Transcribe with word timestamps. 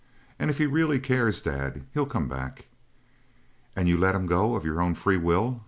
And 0.39 0.49
if 0.49 0.57
he 0.57 0.65
really 0.65 0.99
cares, 0.99 1.41
Dad, 1.41 1.85
he'll 1.93 2.07
come 2.07 2.27
back." 2.27 2.65
"And 3.75 3.87
you 3.87 3.99
let 3.99 4.15
him 4.15 4.25
go 4.25 4.55
of 4.55 4.65
your 4.65 4.81
own 4.81 4.95
free 4.95 5.17
will?" 5.17 5.59